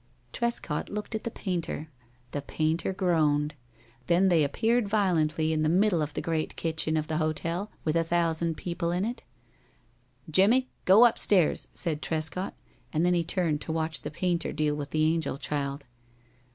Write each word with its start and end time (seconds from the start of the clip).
Trescott 0.33 0.89
looked 0.89 1.13
at 1.13 1.25
the 1.25 1.29
painter; 1.29 1.87
the 2.31 2.41
painter 2.41 2.91
groaned. 2.91 3.53
Then 4.07 4.29
they 4.29 4.43
appeared 4.43 4.87
violently 4.89 5.53
in 5.53 5.61
the 5.61 5.69
middle 5.69 6.01
of 6.01 6.15
the 6.15 6.23
great 6.23 6.55
kitchen 6.55 6.97
of 6.97 7.07
the 7.07 7.17
hotel 7.17 7.69
with 7.85 7.95
a 7.95 8.03
thousand 8.03 8.55
people 8.57 8.91
in 8.91 9.05
it. 9.05 9.21
"Jimmie, 10.27 10.69
go 10.85 11.05
up 11.05 11.19
stairs!" 11.19 11.67
said 11.71 12.01
Trescott, 12.01 12.55
and 12.91 13.05
then 13.05 13.13
he 13.13 13.23
turned 13.23 13.61
to 13.61 13.71
watch 13.71 14.01
the 14.01 14.09
painter 14.09 14.51
deal 14.51 14.73
with 14.73 14.89
the 14.89 15.03
angel 15.05 15.37
child. 15.37 15.85